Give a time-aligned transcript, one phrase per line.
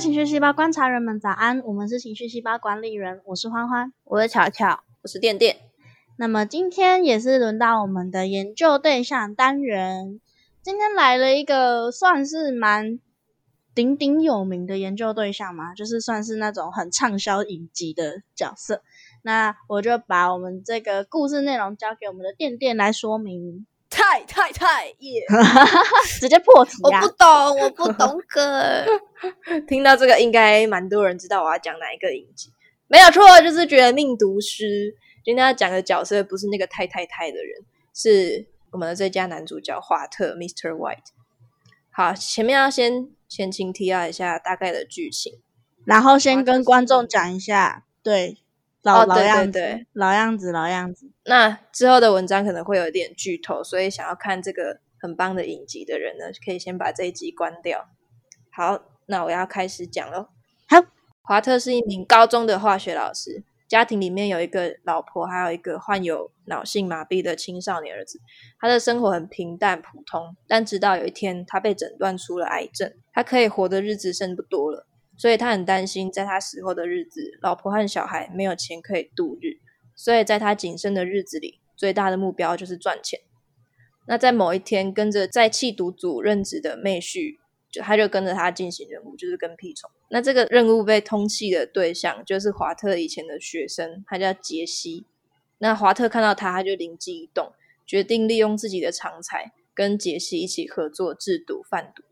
[0.00, 5.58] 情绪细胞观察人们早安，我们是情绪细胞管理人，我是欢欢，我是巧巧，我是电电。
[6.16, 10.18] 那么今天也是轮到我们的研究对象单元，
[10.62, 12.98] 今天来了一个算是蛮
[13.74, 18.82] 鼎鼎有名的研究对象嘛，就是算是那种很畅销影集的角色。
[19.22, 23.66] 那我就把我们这个故事内容交给我们的电电来说明。
[23.90, 25.22] 太太太耶！
[26.20, 27.02] 直接破题啊！
[27.02, 28.86] 我不懂，我不懂歌。
[29.68, 32.50] 听到这个，应该蛮多人知道我要讲哪一个影集。
[32.86, 34.64] 没有错，就是《绝命毒师》。
[35.24, 37.62] 今天要讲的角色不是那个太太太的人，
[37.94, 40.70] 是我们的最佳男主角华特 Mr.
[40.70, 41.10] White。
[41.92, 45.40] 好，前面要先前情提要一下大概的剧情，
[45.84, 48.38] 然后先跟观众讲一下，对。
[48.82, 51.10] 老老样子，老样子，老样子。
[51.24, 57.88] 那之后的文章可能会有一点剧透，所以想要看这个很棒的影集的人呢，可以先把这一集关掉。
[58.50, 60.28] 好，那我要开始讲喽。
[60.68, 60.84] 好，
[61.22, 68.18] 华特是一名高中的化学老师，家庭里面有一个老婆，还有一个患有脑性麻痹的青少年儿子。
[68.58, 74.86] 他的生活很平淡普通，但直到有一天，他被诊断出了癌症，他可以活的日子剩不多了。
[75.20, 79.58] 所以他很担心，在他死后的日子，老婆和小孩没有钱可以度日。
[79.94, 83.20] 所以在他仅剩的日子里，最大的目标就是赚钱。
[84.06, 87.36] 那在某一天，跟着在弃毒组任职的妹婿，
[87.70, 89.90] 就他就跟着他进行任务，就是跟屁虫。
[90.08, 95.04] 那这个任务被通气的对象，就是华特以前的学生，他叫杰西。
[95.58, 97.52] 那华特看到他，他就灵机一动，
[97.86, 102.02] 决定利用自己的长才，跟杰西一起合作制毒贩毒。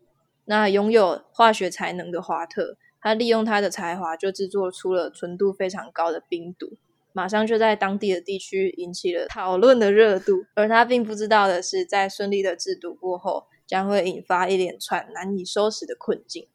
[0.45, 2.77] 那拥有化学才能的华特。
[3.01, 6.77] 他利用他的才华，就制作出了纯度非常高的冰毒，
[7.13, 10.45] 马上就在当地的地区引起了讨论的热度。
[10.53, 16.47] 而他并不知道的是，在顺利的制毒过后，将会引发一连串难以收拾的困境。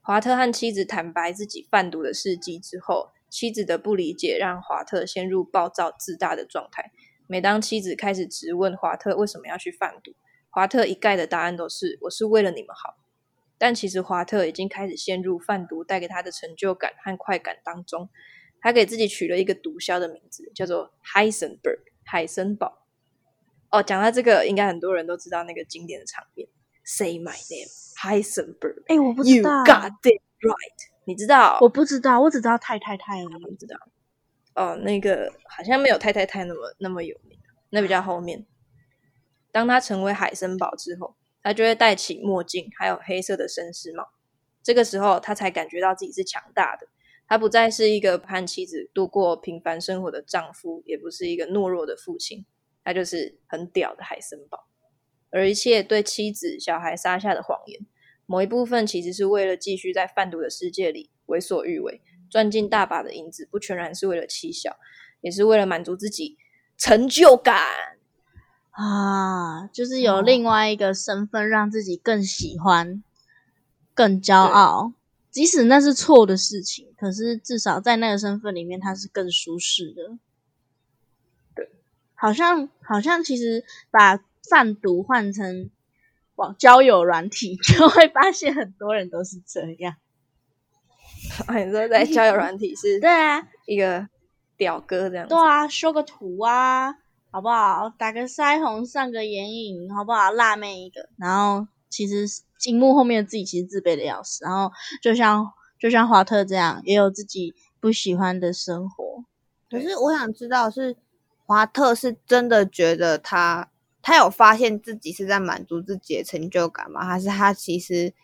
[0.00, 6.90] 华特和妻子坦白自己贩毒的事迹之后，妻子的不理解让华特陷入暴躁自大的状态。
[7.26, 10.14] 每当妻子开始质问华特为什么要去贩毒，
[10.48, 12.96] 华特一概的答案都是：“我是为了你们好。”
[13.58, 18.08] 但其实华特已经开始陷入贩毒带给他的成就感和快感当中。
[18.60, 22.86] 他给自己取了一个毒枭的名字，叫做 Heisenberg 海森堡。
[23.70, 26.48] 哦，讲到这个，应该很多人都知道那个经典的场面
[26.84, 27.68] ：“Say my name,
[28.02, 29.58] Heisenberg。”哎，我不知道。
[29.58, 30.88] You got it right。
[31.04, 31.58] 你知道？
[31.60, 33.38] 我不知道，我只知道太太太了。
[33.40, 33.76] 不知道。
[34.54, 37.38] 哦，那个好像没有太太太那么那么有名，
[37.70, 38.44] 那比较后面。
[39.52, 41.14] 当他成为海森堡之后。
[41.48, 44.06] 他就会戴起墨镜，还有黑色的绅士帽。
[44.62, 46.86] 这个时候，他才感觉到自己是强大的。
[47.26, 52.44] 他不再是一个和妻子度过平凡生活的丈夫，也不是一个懦弱的父亲。
[52.84, 54.68] 他就是很屌的海森堡。
[55.30, 57.80] 而一切对妻子、小孩撒下的谎言，
[58.26, 63.48] 某一部分其实是为了继续在贩毒的世界里为所欲为，赚进大把的银子。
[63.50, 64.76] 不全然是为了妻小，
[65.22, 66.36] 也是为了满足自己
[66.76, 67.97] 成就感。
[68.78, 73.02] 啊，就是有另外一个身份，让自己更喜欢、
[73.92, 74.92] 更骄傲，
[75.32, 80.16] 即使那是错的事情，可是至少在那个身份里面，他是更舒适的。
[81.56, 81.68] 对，
[82.14, 85.70] 好像好像其实把贩毒换成
[86.36, 89.96] 网交友软体， 就会发现很多人都是这样。
[91.52, 93.00] 你说在交友软体是？
[93.02, 94.08] 对啊，一个
[94.56, 95.26] 表哥这样。
[95.26, 96.94] 对啊，修个图啊。
[97.30, 97.90] 好不好？
[97.98, 100.30] 打个腮红，上个眼影，好不好？
[100.30, 101.08] 辣妹一个。
[101.18, 102.26] 然后其实
[102.64, 104.44] 荧幕后面的自己其实自卑的要死。
[104.44, 104.72] 然后
[105.02, 109.24] 就像就像华特这样，也有自己不喜欢的生活。
[109.70, 110.96] 可是我想知道，是
[111.44, 117.04] 华特是真的觉得他他有发现自己是在满足自己的成就感吗？
[117.04, 118.14] 还是他其实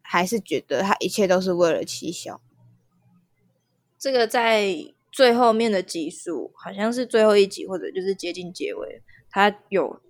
[0.00, 2.40] 还是觉得他一切都是为了气笑？
[3.98, 4.94] 这个在。
[5.14, 9.00] 最后面的集数好像是最后一集，或者就是接近结尾。
[9.30, 10.00] 他有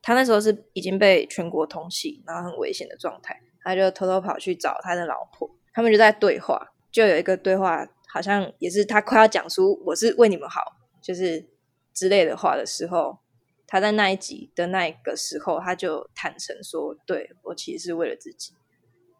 [0.00, 6.72] 他那时候是已经被全国通缉，然后很危险的状态，他就偷偷跑去找他的老婆，他们就在对话。
[6.92, 10.62] 就有一个对话，好像也是他快要讲出“我是为你们好”
[11.02, 11.44] 就是
[11.92, 13.18] 之类的话的时候，
[13.66, 18.52] 他在那一集的那一个时候，他就坦诚说：“对我其实是为了自己。”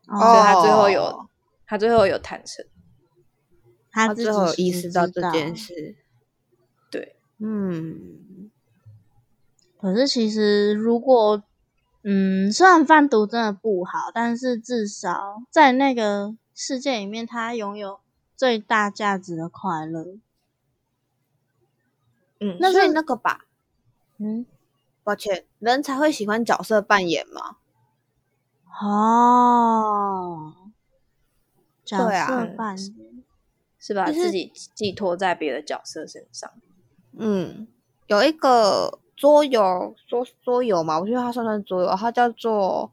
[0.07, 1.29] 所以他最后有
[1.67, 2.65] 他最后有坦诚。
[3.93, 5.95] 他最后意识到这件事，
[6.91, 8.51] 对，嗯。
[9.79, 11.43] 可是其实，如果，
[12.03, 17.99] 嗯，虽然贩毒真的不好，但是至少在那个世界里面，他拥有
[18.37, 20.07] 最大价值的快乐。
[22.39, 23.45] 嗯，那是那个吧？
[24.19, 24.47] 嗯，
[25.03, 27.57] 抱歉，人才会喜欢角色扮演吗？
[28.81, 30.55] 哦。
[31.85, 32.95] 角色嗯扮演，
[33.83, 36.49] 是把自己寄托在别的角色身上。
[37.19, 37.67] 嗯，
[38.07, 42.93] 有一个桌游桌桌游嘛，我觉得它算算桌游，它叫做，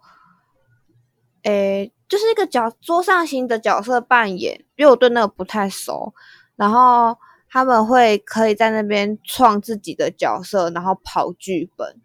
[1.43, 6.11] 诶，就是一个角桌上型的角色扮演，因为我对那个不太熟，
[6.55, 7.15] 然后
[7.47, 12.01] 他们会可以在那边创自己的角色，然后跑剧本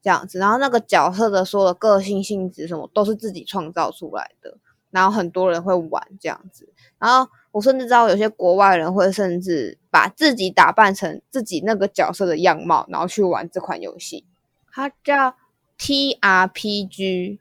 [0.00, 4.56] 这样子，然后那个角色的所有的个性、性质什么都是自己创造出来的，
[4.90, 14.24] 然后很多人会玩这样子，然后我甚至知道有些国外人会甚至把自己打扮成自己那个角色的样貌，然后去玩这款游戏。
[14.70, 15.34] 它叫
[15.78, 17.38] TRPG，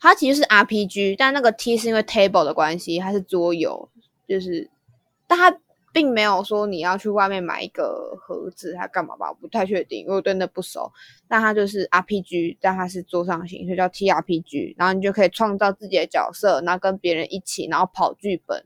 [0.00, 3.88] 它其实是 RPG，但那个 T 是因为 table 的关系，它是桌游，
[4.26, 4.68] 就是，
[5.26, 5.58] 但它
[5.92, 9.28] 并没有说你要去外面买一个盒子，它干嘛吧？
[9.30, 10.90] 我不太确定，因为我对那不熟。
[11.28, 14.74] 但它就是 RPG，但它是桌上型，所以叫 TRPG。
[14.78, 18.64] 然后你就可以创造自己的角色，然后跟别人一起，然后跑剧本。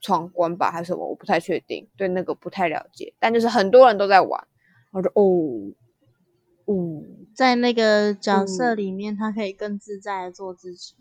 [0.00, 4.46] 闯关吧还是什么，我不太确定，对那个不太了解，但就是很多人都在玩，
[4.92, 5.72] 我就哦，
[6.66, 7.02] 哦，
[7.34, 8.76] 在那个角色嗯。
[8.76, 10.94] 里面，他可以更自在的做自己。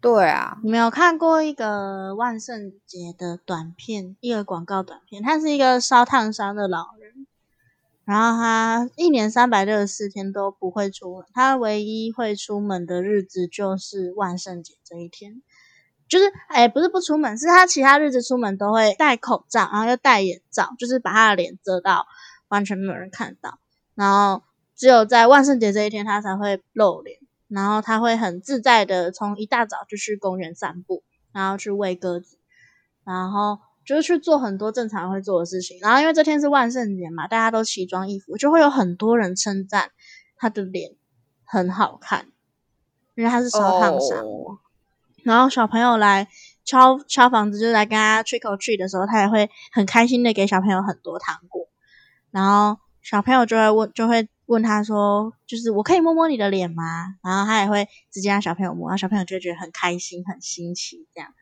[0.00, 7.26] 对啊，你没有看过一个万圣节的短片，一个广告短片，他是一个烧烫伤的老人，
[8.04, 15.42] 然后他一年三百六十四天都不会出门，他唯一会出门的日子就是万圣节这一天。
[16.08, 22.06] 就是，哎，不是不出门，是他其他日子出门都会戴口罩，然后又戴眼罩，就是把他的脸遮到
[22.48, 23.58] 完全没有人看到。
[23.94, 24.42] 然后
[24.74, 27.18] 只有在万圣节这一天，他才会露脸。
[27.48, 31.02] 然后他会很自在的从一大早就去公园散步，
[31.32, 32.36] 然后去喂鸽子，
[33.04, 35.78] 然后就是去做很多正常会做的事情。
[35.80, 39.92] 然后因为这天是万圣节嘛，大家都奇装异服，就会有很多人称赞
[40.36, 40.90] 他的脸
[41.42, 42.26] 很好看，
[43.14, 44.26] 因为他是烧烫伤。
[45.24, 46.28] 然后小朋友来
[46.64, 51.66] 敲敲房子，就是来跟他 trick or treat 的时候，他也会很开心的给小朋友很多糖果。
[52.30, 61.06] 然后小朋友就会问，就会问他说：“就是我可以摸摸你的脸吗？”然后他也会直接让小朋友摸，然后小朋友就会觉得很开心、很新奇。
[61.14, 61.32] 这样，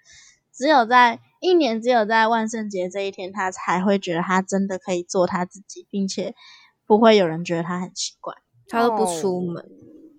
[0.53, 6.35] 只有在一年，只有在万圣节这一天，他才会觉得他真的可以做他自己，并且
[6.87, 8.35] 不会有人觉得他很奇怪。
[8.69, 9.65] 他都不出门，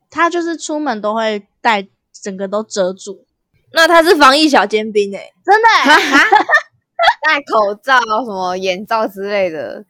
[0.10, 3.26] 他就是出门都会带整个都遮住，
[3.74, 6.28] 那他是防疫小尖兵哎、真的欸、
[7.28, 9.86] 戴口罩、什么眼罩之类的，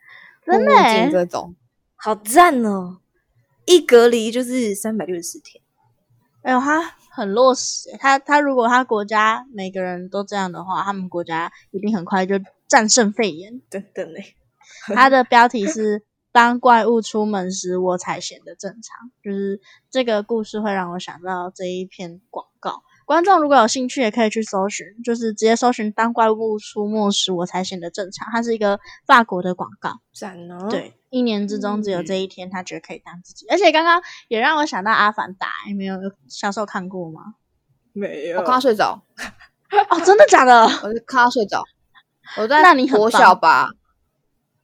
[0.45, 1.55] 护目真的这种，
[1.95, 2.97] 好赞哦！
[3.65, 5.61] 一隔离就是三百六十四天，
[6.41, 7.97] 哎呦，他很落实欸。
[7.97, 12.35] 他他如果他国家每个人都这样的话，他们国家一定很快就
[12.67, 13.61] 战胜肺炎。
[13.69, 14.35] 真的嘞。
[14.95, 19.59] 他的标题是“当怪物出门时，我才显得正常”，就是
[19.89, 22.83] 这个故事会让我想到这一篇广告。
[23.07, 28.27] 观众如果有兴趣，也可以去搜寻，就是直接搜寻“当怪物出没时，我才显得正常”。
[28.35, 30.01] 它是一个法国的广告。
[30.13, 33.45] 赞哦！，对，一年之中只有这一天，他觉得可以当自己。
[33.49, 37.35] 而且刚刚也让我想到《阿凡达》，你们有有小时候看过吗？
[37.93, 39.01] 没有我看他睡着，
[39.89, 40.63] 哦，真的假的？
[40.83, 41.63] 我就看他睡着，
[42.37, 43.69] 我在那你很国小吧，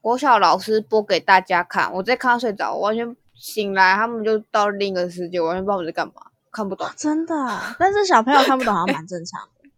[0.01, 6.13] 国小老师播给大家看，我在看他睡着，我完全醒来，他们就到另一个世界，我完全不知道我在干嘛，
[6.53, 6.87] 看不懂。
[6.95, 9.69] 真的啊， 但是小朋友看不懂好像蛮正常的。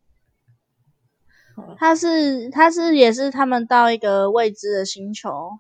[1.79, 5.58] 他是他是也是他们到一个未知的星球，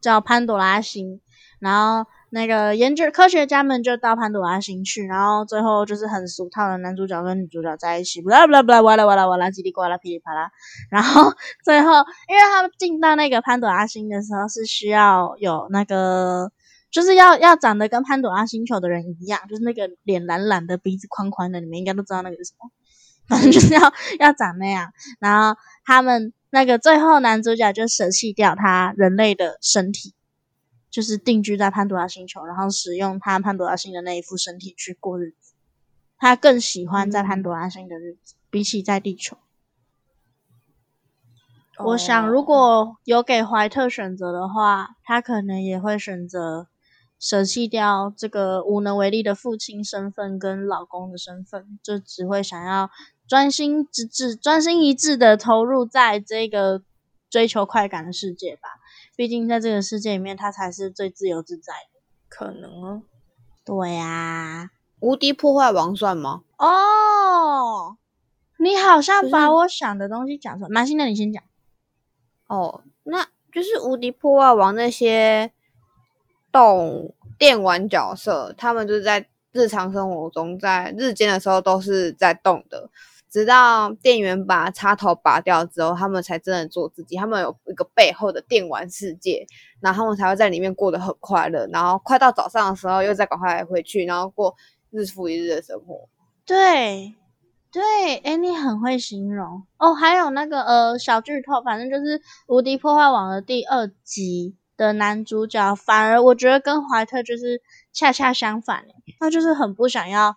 [0.00, 1.20] 叫潘多拉星，
[1.58, 10.52] 然后那个研究科学家们就到潘多拉星去，然后最后就是很俗套的男主角跟女主角在一起，不啦不啦不啦哇啦哇啦哇啦叽里呱啦噼里啪啦，
[10.88, 11.32] 然后
[11.64, 11.90] 最后
[12.28, 16.52] 因为他们进到那个潘多拉星的时候是需要有那个。
[16.94, 22.70] 就是要要长得跟潘多拉星球的人一样，就是那个脸懒懒的、鼻子宽宽的，你们应该都知道那个是什么。
[23.26, 23.80] 反正就是要
[24.20, 24.92] 要长那样。
[25.18, 30.14] 然后他们那个最后男主角就舍弃掉他人类的身体，
[30.88, 35.52] 就是定居在潘多拉星球，然后使用他潘多拉星的那一副身体去过日子。
[36.16, 39.36] 他更喜欢在潘多拉星的日子，比起在地球。
[41.84, 46.68] 我想，如果有给怀特选择的话，他可能也会选择
[47.18, 52.90] 舍弃掉这个无能为力的父亲身份跟老公的身份，就只会想要
[53.26, 56.82] 专心致志、专心一致的投入在这个
[57.30, 58.68] 追求快感的世界吧。
[59.16, 62.00] 毕竟在这个世界里面，他才是最自由自在的。
[62.28, 63.02] 可能哦，
[63.64, 66.42] 对呀、无敌破坏王算吗？
[66.58, 67.96] 哦，
[68.58, 70.68] 你好像把我想的东西讲出来。
[70.68, 71.42] 马欣那你先讲。
[72.48, 75.52] 哦，那就是无敌破坏王那些
[76.54, 82.88] 动电玩角色，他们就是在日常生活中，在日间的时候都是在动的，
[83.28, 87.16] 直到店员把插头拔掉之后，他们才真的做自己。
[87.16, 89.44] 他们有一个背后的电玩世界，
[89.80, 91.66] 然后他们才会在里面过得很快乐。
[91.72, 94.54] 然后快到早上的时候，又再赶快回去，然后过
[94.90, 96.08] 日复一日的生活。
[96.46, 97.14] 对，
[97.72, 99.92] 对，哎，你很会形容哦。
[99.92, 107.62] 还有那个呃，小剧透，反正就是《无敌破坏王》的第二集的男主角，反而我觉得跟怀特就是
[107.92, 108.84] 恰恰相反，
[109.18, 110.36] 他就是很不想要。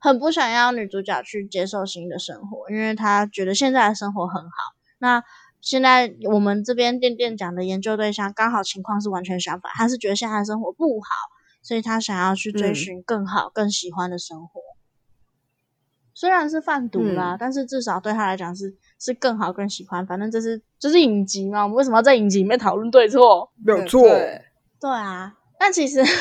[0.00, 4.50] 很不想要女主角去接受新的生活，因为他觉得现在的生活很好。
[4.98, 5.24] 那
[5.60, 11.08] 现在我们这边店店讲的研究对象刚好情况是完全相反，他是觉得现在的生活不好，
[11.62, 14.60] 所以他想要去追寻更好、更喜欢的生活。
[16.18, 20.04] 虽然是贩毒啦，但是至少对他来讲是是更好、更喜欢。
[20.04, 23.52] 反正这是这是影集嘛，我们为什么要在影集里面讨论对错？
[23.64, 24.02] 没有错。
[24.80, 26.02] 对啊，但其实。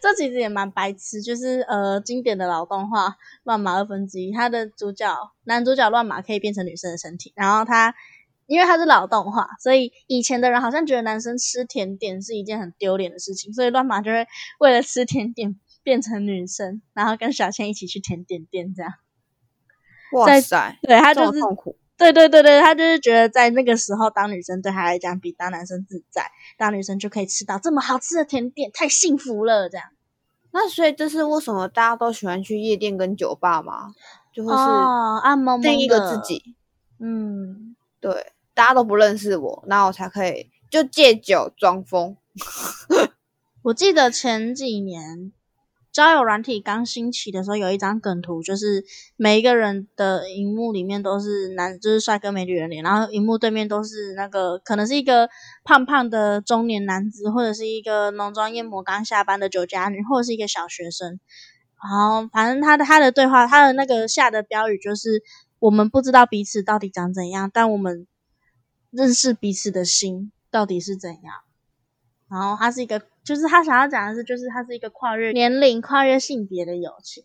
[0.00, 3.08] 这其实也蛮白痴，就是呃，经典的老动画
[3.42, 5.12] 《乱马二分之一》，它的主角
[5.42, 7.92] 男主角乱马可以变成女生的身体，然后他
[8.46, 14.24] 因为他是老动画，所以以前的人好像觉得男生吃甜点是一件很丢脸的事情，所以乱马就会
[14.60, 18.92] 为了吃甜点变成女生，然后跟小千一起去甜点店这样。
[20.14, 21.76] 哇塞，对他就是痛苦。
[21.96, 26.28] 对对对对，他就是觉得在那个时候当女生对他来讲比当男生自在，
[26.58, 29.68] 当女生就可以吃到这么好吃的甜点，太幸福了。
[29.68, 29.86] 这样，
[30.50, 33.92] 那所以这是为什么大家都喜欢去夜店跟酒吧吗？
[34.32, 34.60] 就会是
[35.22, 36.56] 暗蒙另一个自己。
[36.98, 42.16] 嗯，对，大家都不认识我，那我才可以就借酒装疯。
[43.62, 45.32] 我记得前几年。
[45.94, 48.84] 交友软体刚兴起的时候，有一张梗图，就是
[49.16, 55.30] 每一个人的荧幕里面都是男，就是帅哥美女的脸，然后荧幕对面都是那个可能是一个
[55.62, 61.20] 胖胖的中年男子，或者是一个浓妆艳抹刚下班的酒家女，或者是一个小学生。
[61.80, 65.22] 然后反正他的他的对话，他的那个下的标语就是
[65.60, 68.08] 我们不知道彼此到底长怎样，但我们
[68.90, 71.34] 认识彼此的心到底是怎样。
[72.28, 73.00] 然后他是一个。
[73.24, 77.24] 就是他想要讲的是，就是他是一个跨越年龄、跨越性别的友情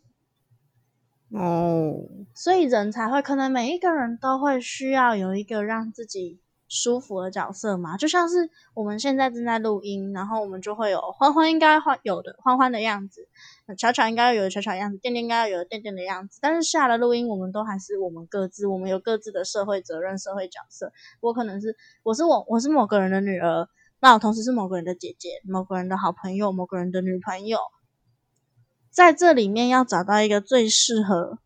[1.31, 1.93] 哦，
[2.33, 13.27] 所以人才会可能每一个人都会需要有一个让自己舒服的角色嘛，就像是我们现在正在录音，然后我们就会有欢欢应该欢有的欢欢的样子，
[13.77, 20.91] 巧巧应该要有巧巧样子，垫垫应该要有垫垫的样子，但是下了录音，我们都还是我们各自，我们有各自的社会责任、社会角色。
[21.19, 23.67] 我可能是我是我我是某个人的女儿。
[24.01, 27.59] 那我同时是某个人的姐姐，某个人的好朋友，某个人的女朋友，
[28.89, 31.39] 在这里面要找到一个最适合、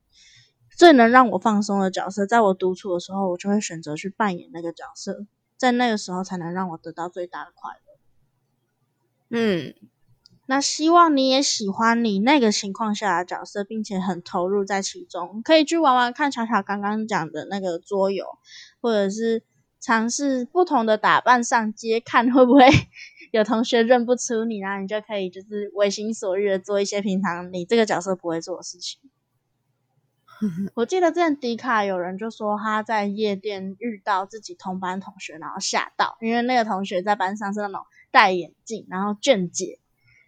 [0.78, 5.26] 最能让我放松的角色，在我独处的时候，我就会选择去扮演那个角色，
[5.58, 9.36] 在那个时候才能让我得到最大的快乐。
[9.36, 9.74] 嗯，
[10.46, 18.28] 那希望你也喜欢你那个情况下的角色，并且很投入在其中，可以去玩玩看巧巧刚刚讲的那个桌游，
[18.80, 19.42] 或者是。
[19.84, 22.70] 尝试不同的打扮上街，看会不会
[23.32, 29.02] 有同学认不出你，然后你就可以就是为心所欲的做一些平常你这个角色不会做的事情。
[30.74, 39.80] 我记得之前迪卡有人就说他在夜店遇到自己同班同学，然后吓到，因为那个同学在班上是那种戴眼镜，然后卷姐，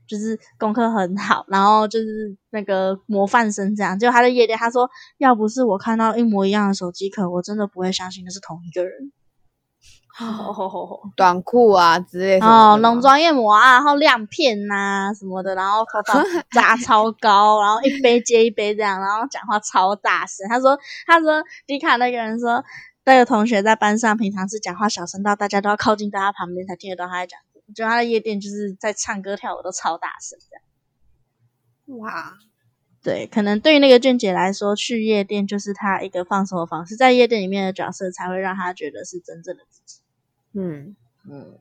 [0.05, 3.97] 就是功课很好，然后就是那个模范生这样。
[3.97, 9.13] 就他在夜店，他说要不是我看到一模一样的手机壳，我真的不会相信那是同一个人。
[11.15, 20.47] 短裤啊之类的哦，浓妆艳抹啊，然后亮片呐什么的，然后头发扎超高，然后一杯接一杯这样，然后讲话超大声。
[20.47, 22.63] 他说：“他说迪卡那个人说，
[23.03, 27.39] 那个同学在班上平常是讲话小声到大家都要靠近在他旁边才听得到他在讲，
[27.75, 32.33] 就他的夜店就是在唱歌跳舞都超大声这样。”哇。
[33.03, 39.99] 对，可能对于那个俊姐来说，去夜店就是她一个放松的方式，在夜店里面的角色才会让她觉得是真正的自己。
[40.55, 40.95] 嗯
[41.29, 41.59] 嗯。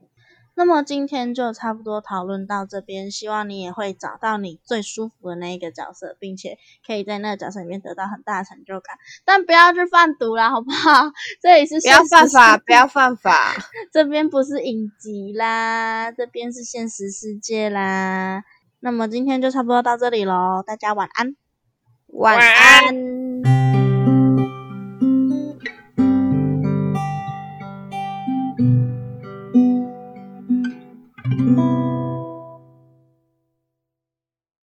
[0.56, 8.96] 那么今天就差不多讨论到这边，希望你也会找到你最舒服的那一个角色，并且可以在那个角色里面得到很大的成就感。
[9.24, 11.10] 但不要去贩毒啦，好不好？
[11.42, 13.56] 这里是不要犯法，不要犯法。
[13.92, 18.44] 这边不是影集啦，这边是现实世界啦。
[18.78, 21.34] 那么今天就差不多到这里喽，大家晚安，
[22.06, 23.23] 晚安。